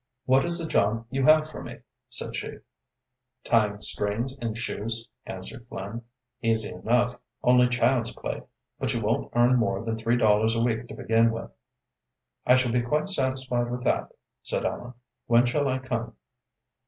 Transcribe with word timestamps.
"What 0.25 0.45
is 0.45 0.57
the 0.57 0.65
job 0.67 1.05
you 1.11 1.23
have 1.25 1.47
for 1.47 1.61
me?" 1.61 1.77
said 2.09 2.35
she. 2.35 2.57
"Tying 3.43 3.81
strings 3.81 4.35
in 4.39 4.55
shoes," 4.55 5.07
answered 5.27 5.67
Flynn. 5.67 6.01
"Easy 6.41 6.71
enough, 6.73 7.19
only 7.43 7.69
child's 7.69 8.11
play, 8.11 8.41
but 8.79 8.91
you 8.95 9.01
won't 9.01 9.31
earn 9.35 9.57
more 9.57 9.83
than 9.83 9.99
three 9.99 10.17
dollars 10.17 10.55
a 10.55 10.59
week 10.63 10.87
to 10.87 10.95
begin 10.95 11.29
with." 11.29 11.51
"I 12.47 12.55
shall 12.55 12.71
be 12.71 12.81
quite 12.81 13.09
satisfied 13.09 13.69
with 13.69 13.83
that," 13.83 14.09
said 14.41 14.65
Ellen. 14.65 14.95
"When 15.27 15.45
shall 15.45 15.67
I 15.69 15.77
come?" 15.77 16.15